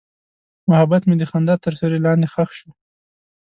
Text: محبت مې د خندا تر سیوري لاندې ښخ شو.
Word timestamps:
محبت 0.69 1.01
مې 1.05 1.15
د 1.19 1.23
خندا 1.31 1.55
تر 1.63 1.73
سیوري 1.79 1.99
لاندې 2.05 2.27
ښخ 2.33 2.49
شو. 2.57 2.69